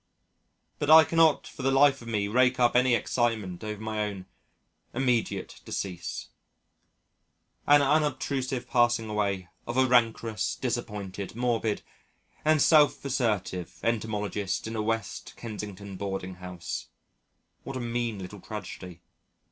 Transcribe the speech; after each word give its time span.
But 0.79 0.89
I 0.89 1.03
cannot 1.03 1.45
for 1.45 1.61
the 1.61 1.69
life 1.69 2.01
of 2.01 2.07
me 2.07 2.27
rake 2.27 2.59
up 2.59 2.75
any 2.75 2.95
excitement 2.95 3.63
over 3.63 3.79
my 3.79 4.01
own 4.05 4.25
immediate 4.95 5.61
decease 5.63 6.29
an 7.67 7.83
unobtrusive 7.83 8.67
passing 8.67 9.11
away 9.11 9.49
of 9.67 9.77
a 9.77 9.85
rancorous, 9.85 10.55
disappointed, 10.55 11.35
morbid, 11.35 11.83
and 12.43 12.63
self 12.63 13.05
assertive 13.05 13.77
entomologist 13.83 14.65
in 14.65 14.75
a 14.75 14.81
West 14.81 15.35
Kensington 15.37 15.97
Boarding 15.97 16.33
House 16.37 16.87
what 17.63 17.77
a 17.77 17.79
mean 17.79 18.17
little 18.17 18.39
tragedy! 18.41 19.01